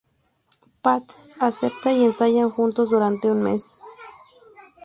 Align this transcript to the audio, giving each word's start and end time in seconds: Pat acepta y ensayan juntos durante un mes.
Pat 0.81 1.03
acepta 1.39 1.91
y 1.91 2.03
ensayan 2.03 2.49
juntos 2.49 2.89
durante 2.89 3.29
un 3.29 3.43
mes. 3.43 3.77